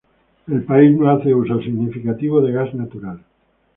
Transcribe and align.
El 0.47 0.63
país 0.63 0.97
no 0.97 1.11
hace 1.11 1.31
uso 1.35 1.61
significativo 1.61 2.41
de 2.41 2.51
gas 2.53 2.73
natural. 2.73 3.19